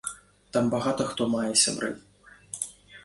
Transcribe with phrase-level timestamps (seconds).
[0.55, 1.91] Там багата хто мае сябры.